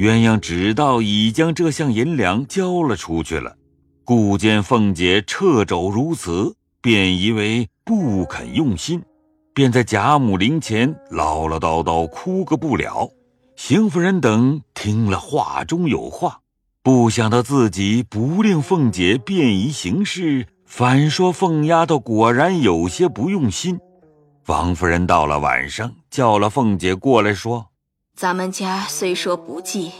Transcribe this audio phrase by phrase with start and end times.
[0.00, 3.54] 鸳鸯只道已将这项银两交了出去了，
[4.02, 9.02] 故见凤姐掣肘如此，便以为不肯用心，
[9.52, 13.10] 便在贾母灵前唠唠叨叨哭个不了。
[13.56, 16.40] 邢夫人等听了话中有话，
[16.82, 23.78] 不想到自己不令凤姐便宜行事，反说凤丫头果然有些不用心。
[24.46, 27.66] 王夫人到了晚上，叫了凤姐过来，说
[28.16, 29.92] ：“咱们家虽说不济，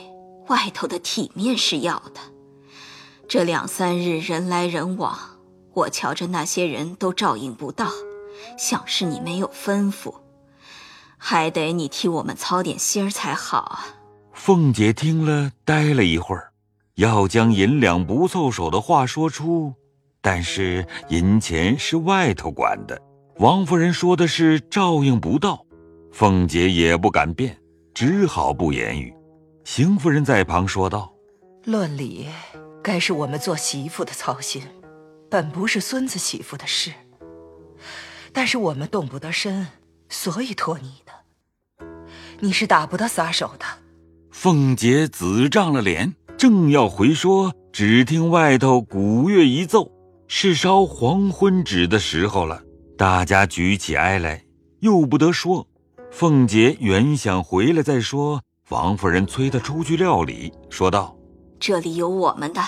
[0.49, 2.21] 外头的体面是要的。
[3.29, 5.19] 这两三日人来人往，
[5.73, 7.89] 我瞧着那些人都照应不到，
[8.59, 10.15] 想是你没有吩咐。”
[11.23, 13.85] 还得你替我们操点心儿才好啊！
[14.33, 16.51] 凤姐听了，呆了一会儿，
[16.95, 19.75] 要将银两不凑手的话说出，
[20.23, 22.99] 但是银钱是外头管的，
[23.37, 25.63] 王夫人说的是照应不到，
[26.11, 27.60] 凤姐也不敢变，
[28.01, 29.15] 只好不言语。
[29.63, 31.13] 邢夫人在旁说道
[31.67, 32.27] ：“论理，
[32.83, 34.63] 该是我们做媳妇的操心，
[35.31, 36.93] 本不是孙子媳妇的事，
[38.33, 39.67] 但是我们动不得身。”
[40.09, 41.85] 所以托你的，
[42.39, 43.67] 你是打不得撒手的。
[44.31, 49.93] 凤姐紫涨了脸，正要回说，只听外头鼓乐一奏，
[50.27, 52.63] 是烧黄昏纸的时候了。
[52.97, 54.43] 大家举起哀来，
[54.79, 55.67] 又不得说。
[56.11, 61.17] 凤姐原想回来再说，王夫人催她出去料理，说道
[61.59, 62.61] ：“这里有我们的，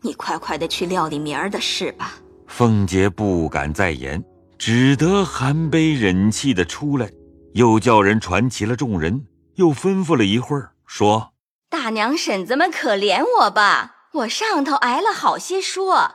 [0.00, 2.12] 你快快的去料理明儿的事吧。”
[2.46, 4.24] 凤姐不敢再言。
[4.56, 7.10] 只得含悲忍气的出来，
[7.52, 11.32] 又叫人传齐了众人，又吩咐了一会儿，说
[11.68, 16.14] ：“大娘婶子们可怜我吧，我上头挨了好些说，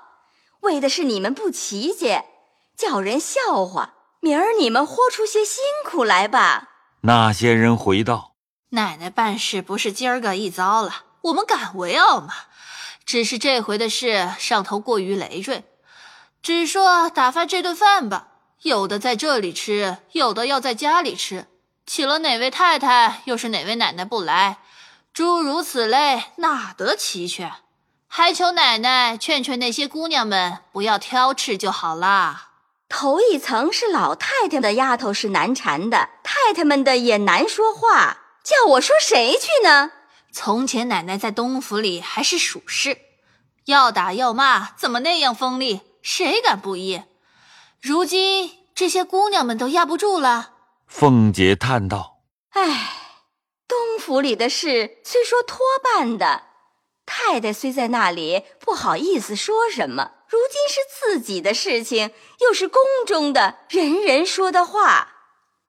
[0.61, 2.23] 为的是你们不齐节，
[2.75, 3.93] 叫人笑话。
[4.21, 6.68] 明儿你们豁出些辛苦来吧。”
[7.01, 8.33] 那些人回道
[8.71, 12.33] ：“奶奶办事不是今儿个一遭了，我们敢为傲吗？
[13.05, 15.63] 只是这回的事上头过于累赘，
[16.41, 18.27] 只说打发这顿饭吧。”
[18.63, 21.47] 有的在这里吃，有的要在家里吃。
[21.85, 24.57] 起了哪位太太，又是哪位奶奶不来，
[25.13, 27.49] 诸如此类，哪得齐全？
[28.07, 32.48] 还求奶奶劝劝那些姑娘们，不要挑吃就好啦。
[32.89, 39.91] 头一层是老太太的丫头是难缠的，太太们的也难说话，叫我说谁去呢？
[40.31, 42.97] 从前奶奶在东府里还是属事，
[43.65, 45.81] 要打要骂，怎么那样锋利？
[46.01, 47.03] 谁敢不依？
[47.79, 50.53] 如今这些姑娘们都压不住了。
[50.87, 52.93] 凤姐叹道：“唉，
[53.67, 56.43] 东府里的事虽说托办的，
[57.05, 60.11] 太太虽在那里，不好意思说什么。
[60.29, 65.09] 如今是自己的事情，又是宫中的人人说的话，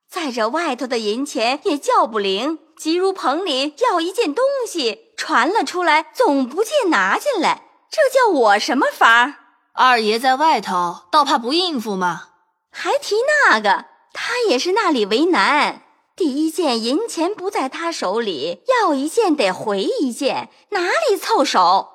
[0.08, 2.58] 再者外头的银钱也叫不灵。
[2.76, 9.36] 急如棚里要一件东西，传了出来，总不见拿进来，这叫我什么法？”
[9.72, 12.28] 二爷在外头，倒怕不应付吗？
[12.70, 13.16] 还提
[13.48, 15.82] 那个，他也是那里为难。
[16.16, 21.88] 第一件银钱不在他手里，要一件得回一件，哪里凑手？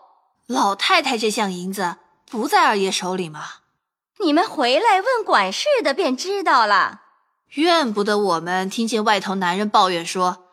[0.48, 1.98] 老太太这项银子
[2.30, 3.46] 不在二爷手里吗？
[4.20, 7.02] 你们回来问管事的便知道了。
[7.56, 10.48] 怨不得我们听见外头男人抱怨说，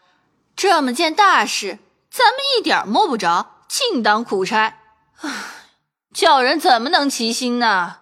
[0.54, 1.78] 这么件大事，
[2.10, 4.78] 咱们一点摸不着，尽当苦差。
[5.20, 5.30] 唉。
[6.12, 8.00] 叫人怎么能齐心呢？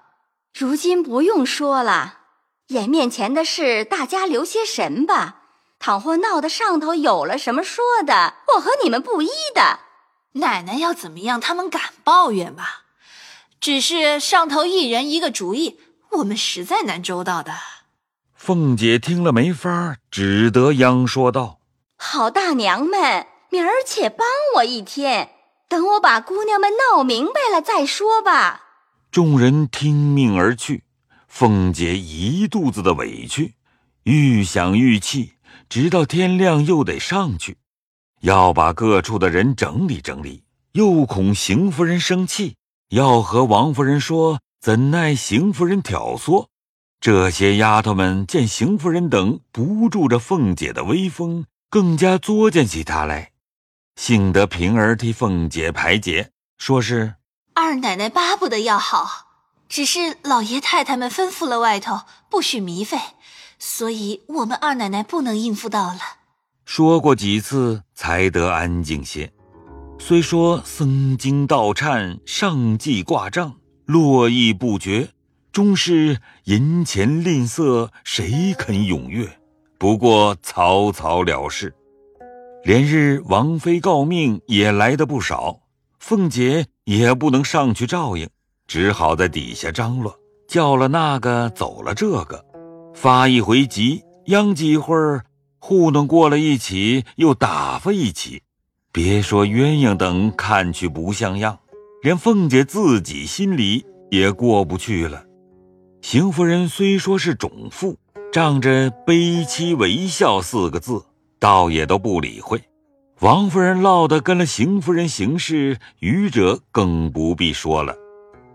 [0.52, 2.18] 如今不用说了，
[2.66, 5.36] 眼面前的事，大家留些神吧。
[5.78, 9.78] 倘或闹得上头有了什么说的，我和你们不依的。
[10.32, 12.64] 奶奶要怎么样，他们敢抱怨吗？
[13.60, 15.78] 只是上头一人一个主意，
[16.12, 17.52] 我们实在难周到的。
[18.34, 21.60] 凤姐听了没法，只得央说道
[21.98, 24.26] ：“好大娘们，明儿且帮
[24.56, 25.32] 我一天。”
[25.68, 28.62] 等我把姑娘们闹明白了再说吧。
[29.12, 30.82] 众人听命而去，
[31.28, 33.54] 凤姐一肚子的委屈，
[34.02, 35.34] 愈想愈气，
[35.68, 37.58] 直到天亮又得上去，
[38.22, 40.42] 要把各处的人整理整理，
[40.72, 42.56] 又恐邢夫人生气，
[42.90, 46.46] 要和王夫人说，怎奈邢夫人挑唆。
[47.00, 53.30] 这些丫头们见邢夫人等不住着凤姐的威风，更加作践起她来。
[53.94, 57.14] 幸得平儿替凤姐排解，说是
[57.54, 59.28] 二奶奶巴不得要好，
[59.68, 62.98] 只是老爷太太们吩咐了外头不许糜费，
[63.60, 66.00] 所以我们二奶奶不能应付到了。
[66.64, 69.32] 说过几次才得安静些。
[70.02, 73.54] 虽说僧经道忏，上计挂账，
[73.84, 75.10] 络绎不绝，
[75.52, 79.28] 终是银钱吝啬，谁肯踊跃？
[79.78, 81.72] 不过草草了事。
[82.64, 85.60] 连日王妃诰命也来的不少，
[86.00, 88.26] 凤姐也不能上去照应，
[88.66, 90.18] 只好在底下张罗，
[90.48, 92.44] 叫了那个，走了这个，
[92.94, 95.24] 发一回急，央几会儿，
[95.60, 98.42] 糊弄过了一起，又打发一起。
[98.92, 101.58] 别说鸳鸯等看去不像样，
[102.02, 105.24] 连凤姐自己心里也过不去了。
[106.02, 107.96] 邢夫人虽说是种妇，
[108.32, 111.02] 仗着悲戚为孝四个字。
[111.38, 112.62] 倒也都不理会，
[113.20, 117.96] 王夫人落得跟了邢夫人行事，愚者更不必说了。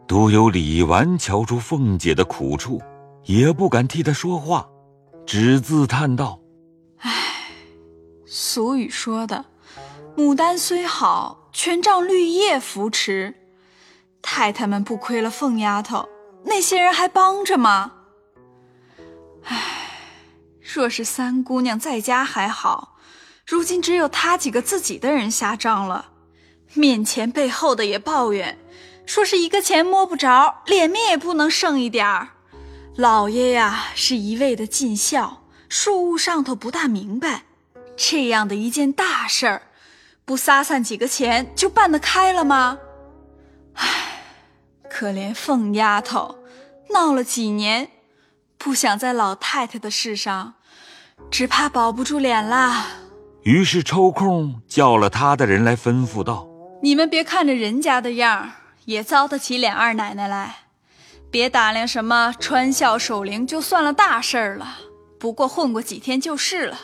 [0.07, 2.79] 独有李纨瞧出凤姐的苦处，
[3.23, 4.69] 也不敢替她说话，
[5.25, 6.39] 只自叹道
[7.01, 7.11] ：“唉，
[8.27, 9.43] 俗语说的，
[10.17, 13.35] 牡丹虽好，全仗绿叶扶持。
[14.21, 16.07] 太太们不亏了凤丫头，
[16.45, 17.91] 那些人还帮着吗？
[19.43, 19.81] 唉。”
[20.73, 22.97] 若是三姑娘在家还好，
[23.45, 26.09] 如今只有她几个自己的人下账了，
[26.73, 28.57] 面前背后的也抱怨，
[29.05, 32.29] 说是一个钱摸不着，脸面也不能剩一点儿。
[32.95, 37.43] 老爷呀，是一味的尽孝，庶务上头不大明白，
[37.95, 39.61] 这样的一件大事儿，
[40.25, 42.79] 不撒散几个钱就办得开了吗？
[43.73, 44.23] 唉，
[44.89, 46.39] 可怜凤丫头，
[46.89, 47.89] 闹了几年，
[48.57, 50.55] 不想在老太太的事上。
[51.31, 52.87] 只怕保不住脸啦。
[53.43, 56.47] 于是抽空叫了他的人来吩咐道
[56.83, 58.51] ：“你们别看着人家的样
[58.85, 60.57] 也糟得起脸二奶奶来。
[61.31, 64.77] 别打量什么穿孝守灵就算了大事儿了，
[65.19, 66.77] 不过混过几天就是了。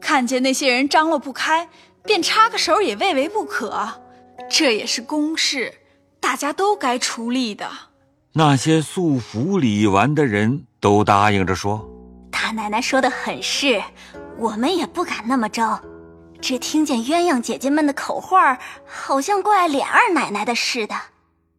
[0.00, 1.68] 看见那些人张罗不开，
[2.04, 4.02] 便插个手也未为不可。
[4.50, 5.72] 这也是公事，
[6.20, 7.68] 大家都该出力的。”
[8.36, 11.88] 那些素服李纨的人都答应着说。
[12.30, 13.80] 大奶奶说的很是，
[14.36, 15.80] 我们也不敢那么着。
[16.40, 20.94] 只听见鸳鸯姐姐们的口话，好像怪琏二奶奶的似的。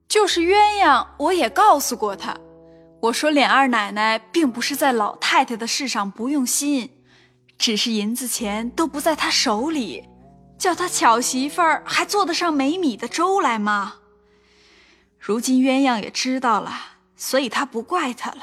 [0.08, 2.36] 就是鸳鸯，我也告诉过她，
[3.02, 6.92] 我说琏二奶奶并不是在老太太的事上不用心，
[7.58, 10.04] 只是银子钱都不在她手里，
[10.58, 13.96] 叫他巧媳妇儿还做得上没米的粥来吗？
[15.20, 16.72] 如今鸳鸯也知道了，
[17.16, 18.42] 所以他不怪他了，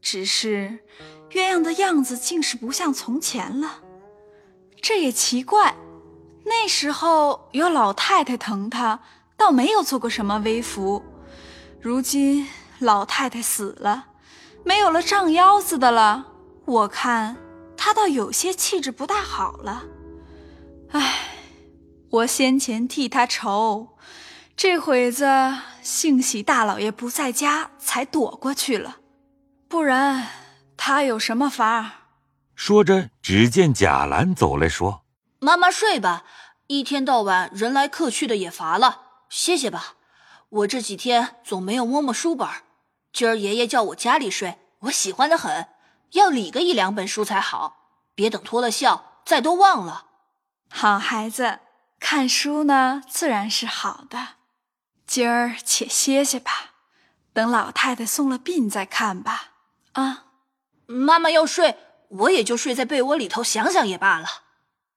[0.00, 0.78] 只是。
[1.30, 3.80] 鸳鸯的样子竟是不像从前了，
[4.80, 5.74] 这也奇怪。
[6.44, 9.00] 那时候有老太太疼他，
[9.36, 11.02] 倒没有做过什么微服。
[11.80, 12.46] 如今
[12.78, 14.06] 老太太死了，
[14.62, 16.26] 没有了胀腰子的了，
[16.66, 17.36] 我看
[17.76, 19.84] 他倒有些气质不大好了。
[20.94, 21.28] 唉，
[22.08, 23.96] 我先前替他愁，
[24.56, 25.26] 这会子
[25.82, 28.98] 幸喜大老爷不在家，才躲过去了，
[29.68, 30.28] 不然。
[30.76, 32.10] 他有什么法？
[32.54, 35.02] 说着，只见贾兰走来说
[35.40, 36.22] ：“妈妈睡吧，
[36.68, 39.94] 一天到晚人来客去的也乏了，歇歇吧。
[40.48, 42.48] 我这几天总没有摸摸书本，
[43.12, 45.66] 今儿爷爷叫我家里睡，我喜欢的很，
[46.12, 47.78] 要理个一两本书才好，
[48.14, 50.06] 别等脱了孝再都忘了。
[50.76, 51.60] 好孩子，
[52.00, 54.30] 看书呢自然是好的，
[55.06, 56.72] 今儿且歇歇吧，
[57.32, 59.52] 等老太太送了殡再看吧。
[59.92, 60.24] 啊。”
[60.86, 61.76] 妈妈要睡，
[62.08, 64.26] 我也就睡在被窝里头，想想也罢了。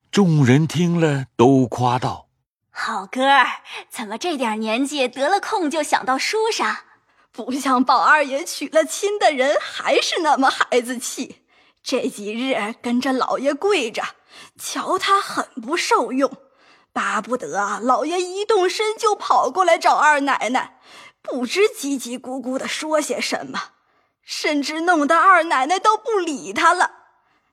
[0.09, 2.27] 众人听了，都夸道
[2.73, 6.78] ：“好哥儿，怎么这点年纪得了空就想到书上？
[7.31, 11.44] 不像宝二爷娶了亲的人还是那么孩子气。
[11.87, 14.03] 这几日跟着老爷跪着，
[14.59, 16.29] 瞧他很不受用，
[16.91, 20.81] 巴不得老爷一动身就跑过来找二奶奶，
[21.21, 23.69] 不知叽叽咕咕的说些什么。”
[24.21, 26.91] 甚至弄得二奶奶都不理他了，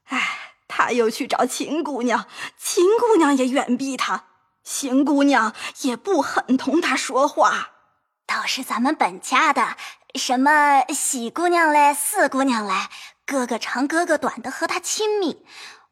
[0.06, 2.26] 哎，他又去找秦姑娘，
[2.58, 4.24] 秦姑娘也远避他，
[4.64, 7.70] 邢姑娘也不肯同他说话。
[8.26, 9.76] 倒是咱们本家的，
[10.16, 12.74] 什么喜姑娘嘞、四姑娘嘞，
[13.26, 15.45] 哥哥长哥哥短的和他亲密。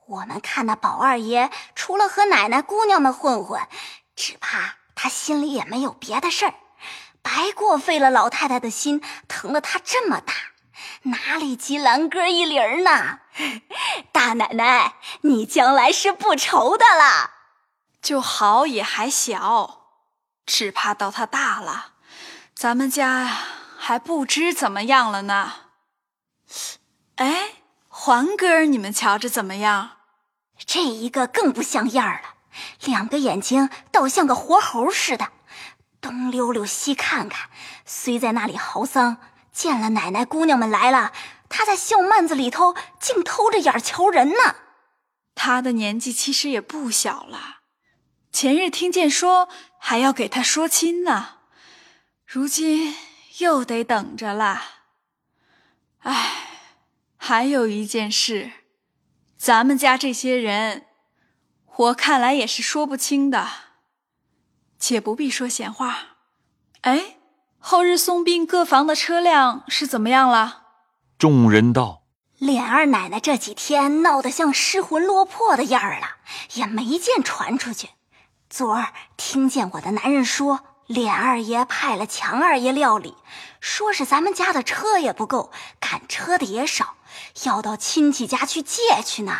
[0.06, 3.66] 我们看那宝二爷，除了和奶奶姑娘们混混，
[4.14, 6.54] 只怕他心里也没有别的事儿，
[7.22, 10.34] 白过费了老太太的心，疼了他这么大。
[11.04, 13.20] 哪里及兰哥一厘儿呢？
[14.12, 17.30] 大奶奶，你将来是不愁的了。
[18.02, 19.86] 就好也还小，
[20.44, 21.92] 只怕到他大了，
[22.54, 23.24] 咱们家
[23.78, 25.52] 还不知怎么样了呢。
[27.22, 27.52] 哎，
[27.86, 29.98] 环哥儿，你们瞧着怎么样？
[30.66, 32.34] 这一个更不像样了，
[32.84, 35.30] 两个眼睛倒像个活猴似的，
[36.00, 37.48] 东溜溜西看看，
[37.86, 39.18] 虽在那里嚎丧。
[39.52, 41.12] 见了奶奶姑娘们来了，
[41.48, 44.56] 他在绣幔子里头竟偷着眼瞧人呢。
[45.36, 47.58] 他的年纪其实也不小了。
[48.32, 49.48] 前日听见说
[49.78, 51.40] 还要给他说亲呢，
[52.26, 52.96] 如今
[53.38, 54.62] 又得等着了。
[56.00, 56.51] 唉，
[57.24, 58.50] 还有一件事，
[59.38, 60.86] 咱们家这些人，
[61.76, 63.46] 我看来也是说不清的。
[64.76, 66.16] 且不必说闲话。
[66.80, 67.18] 哎，
[67.60, 70.62] 后日送殡各房的车辆是怎么样了？
[71.16, 72.02] 众人道
[72.42, 76.16] ：“琏二奶奶这几天闹得像失魂落魄的样儿了，
[76.54, 77.90] 也没见传出去。
[78.50, 83.14] 昨儿听见我的男人说，琏二爷派了强二爷料理，
[83.60, 86.96] 说是咱们家的车也不够，赶车的也少，
[87.44, 89.36] 要到亲戚家去借去呢。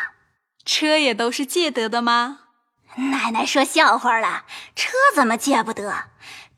[0.65, 2.41] 车也都是借得的吗？”
[2.97, 4.45] 奶奶说笑话了，
[4.77, 6.05] 车怎么借不得？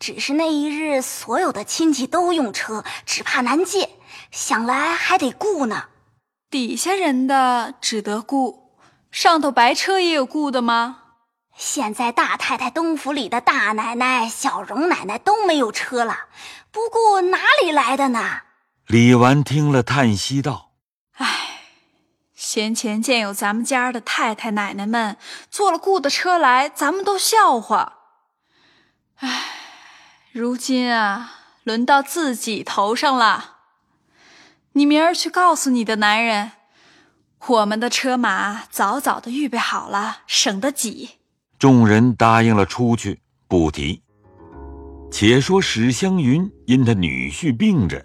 [0.00, 3.90] 只是那一日所有的亲戚都用车，只怕难借，
[4.30, 5.85] 想来还得雇呢。
[6.50, 8.76] 底下人的只得雇，
[9.12, 10.99] 上头白车也有雇的吗？
[11.56, 16.26] 现在大太太东府里的大奶奶、小荣奶奶都没有车了，
[16.73, 18.40] 不雇哪里来的呢？
[18.88, 20.73] 李纨听了，叹息道
[21.14, 21.50] ：“唉。”
[22.37, 25.16] 先前见有咱们家的太太奶奶们
[25.50, 27.99] 坐了雇的车来，咱们都笑话。
[29.16, 29.44] 唉，
[30.30, 33.56] 如今啊，轮到自己头上了。
[34.73, 36.52] 你明儿去告诉你的男人，
[37.47, 41.18] 我们的车马早早的预备好了，省得挤。
[41.59, 44.02] 众人答应了出去，不提。
[45.11, 48.04] 且说史湘云因他女婿病着，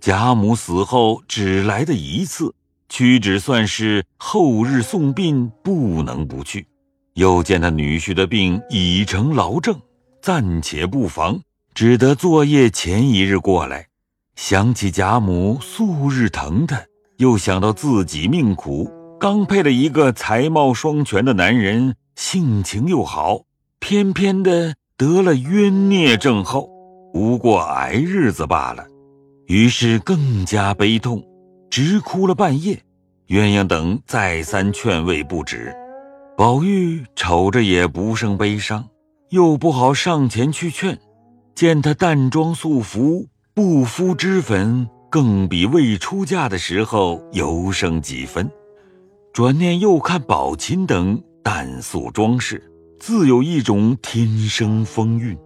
[0.00, 2.54] 贾母死后只来的一次。
[2.88, 6.66] 屈指算是后日送殡，不能不去。
[7.14, 9.80] 又见他女婿的病已成劳症，
[10.20, 11.40] 暂且不防，
[11.72, 13.86] 只得作夜前一日过来。
[14.34, 16.82] 想起贾母素日疼他，
[17.18, 18.90] 又想到自己命苦，
[19.20, 23.42] 刚配了一个才貌双全的男人，性情又好，
[23.78, 26.68] 偏偏的得了冤孽症后，
[27.14, 28.84] 无过挨日子罢了。
[29.50, 31.20] 于是更加悲痛。
[31.68, 32.80] 直哭了半夜，
[33.26, 35.74] 鸳鸯等再三劝慰不止。
[36.36, 38.86] 宝玉瞅着也不胜悲伤，
[39.30, 40.96] 又不好上前去劝。
[41.56, 48.48] 见他淡妆素服，不敷脂粉，更比未出嫁的时候尤胜几分。
[49.32, 55.36] 转念又看宝琴等淡素装饰，自有一种天生风韵；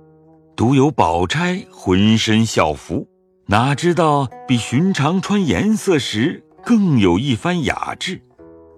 [0.54, 3.08] 独有宝钗浑身校服。
[3.46, 8.22] 哪知道比寻常穿颜色时更有一番雅致，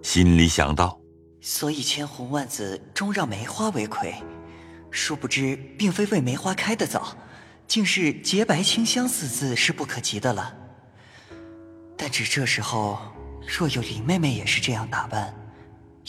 [0.02, 0.99] 心里想到：
[1.40, 4.14] 所以千红万紫终让梅花为魁，
[4.90, 7.16] 殊不知并非为梅花开得早，
[7.68, 10.52] 竟是洁白清香四字是不可及的了。
[11.96, 12.99] 但只这时候，
[13.46, 15.32] 若有林妹妹也是这样打扮，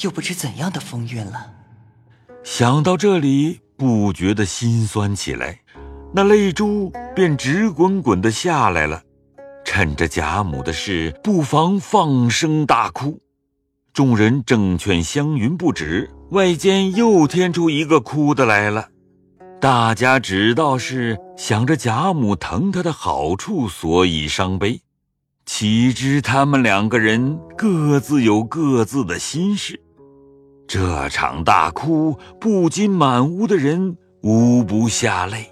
[0.02, 1.54] 又不知怎样的风韵了。
[2.44, 5.60] 想到这里，不觉得心酸起来。
[6.14, 9.02] 那泪珠便直滚滚的下来了，
[9.64, 13.20] 趁着贾母的事，不妨放声大哭。
[13.94, 18.88] 众人正劝湘云不止，外间又添出一个哭的来了。
[19.60, 24.80] 大家只道是想着贾母疼他的好处，所以伤悲。
[25.46, 29.80] 岂知他们两个人各自有各自的心事。
[30.68, 35.52] 这场大哭不禁满屋的人无不下泪。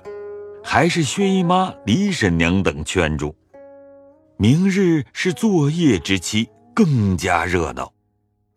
[0.68, 3.34] 还是薛姨妈、李婶娘等劝住。
[4.36, 7.94] 明日是作业之期，更加热闹。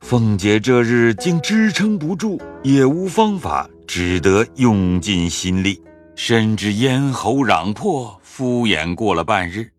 [0.00, 5.80] 凤姐这日竟支撑不住，也无方法，只得用尽心力，
[6.16, 9.70] 甚至咽喉嚷破，敷衍过了半日。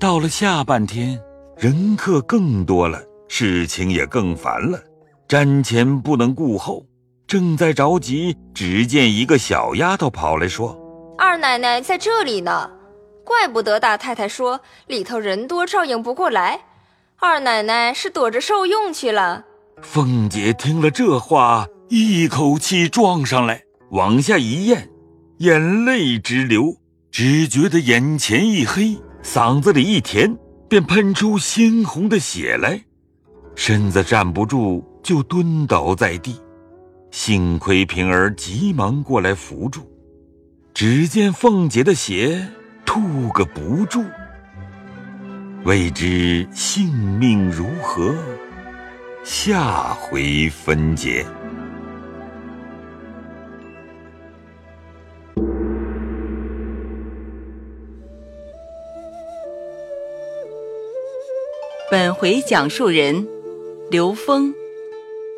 [0.00, 1.18] 到了下半天，
[1.56, 4.82] 人客更多了，事情也更烦了，
[5.28, 6.84] 瞻前不能顾后，
[7.28, 10.76] 正在着急，只见一个小丫头跑来说。
[11.22, 12.70] 二奶奶在这里呢，
[13.24, 16.62] 怪不得大太太说里头人多照应不过来。
[17.18, 19.44] 二奶奶是躲着受用去了。
[19.82, 24.88] 凤姐听了这话，一口气撞上来，往下一咽，
[25.40, 26.78] 眼泪直流，
[27.10, 30.34] 只觉得眼前一黑，嗓子里一甜，
[30.70, 32.82] 便喷出鲜红的血来，
[33.54, 36.40] 身子站不住，就蹲倒在地。
[37.10, 39.82] 幸亏平儿急忙过来扶住。
[40.82, 42.48] 只见凤姐的血
[42.86, 44.02] 吐个不住，
[45.62, 48.14] 未知性命如何，
[49.22, 51.26] 下回分解。
[61.90, 63.28] 本回讲述人：
[63.90, 64.54] 刘峰，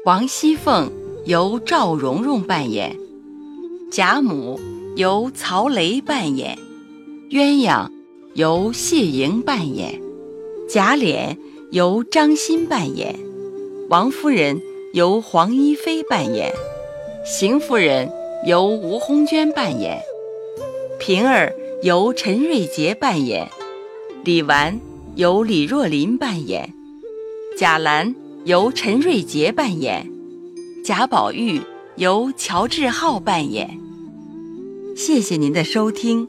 [0.04, 0.88] 王熙凤
[1.24, 2.96] 由赵蓉蓉扮演，
[3.90, 4.60] 贾母
[4.94, 6.58] 由曹雷扮演，
[7.30, 7.88] 鸳鸯
[8.34, 9.98] 由谢莹扮演，
[10.68, 11.36] 贾琏
[11.70, 13.18] 由张欣扮演，
[13.88, 14.60] 王夫人
[14.92, 16.52] 由黄一飞扮演，
[17.24, 18.10] 邢夫人
[18.46, 19.98] 由吴红娟扮演，
[20.98, 23.48] 平儿由陈瑞杰扮演，
[24.24, 24.78] 李纨
[25.14, 26.74] 由李若琳扮演，
[27.58, 28.14] 贾兰。
[28.44, 30.10] 由陈瑞杰扮演，
[30.84, 31.60] 贾宝玉
[31.94, 33.78] 由乔志浩扮演。
[34.94, 36.28] 谢谢您的收听。